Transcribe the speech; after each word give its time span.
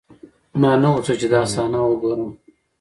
ما 0.61 0.71
نه 0.81 0.87
غوښتل 0.93 1.15
چې 1.21 1.27
دا 1.33 1.41
صحنه 1.53 1.79
وګورم. 1.85 2.31